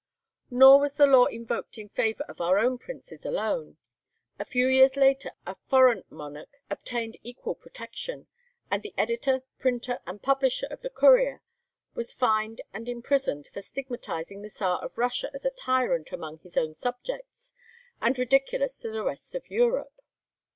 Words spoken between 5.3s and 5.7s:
a